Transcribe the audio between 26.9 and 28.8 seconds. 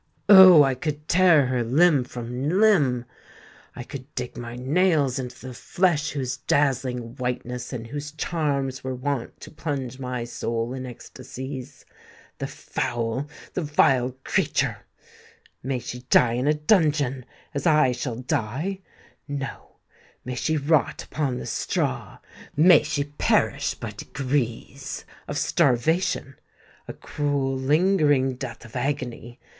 cruel, lingering death of